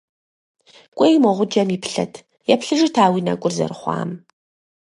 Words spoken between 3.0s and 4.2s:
а уи нэкӀур зэрыхъуам.